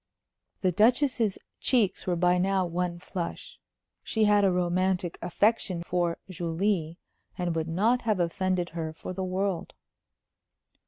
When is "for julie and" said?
5.83-7.55